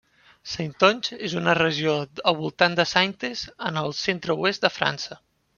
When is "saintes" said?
2.95-3.47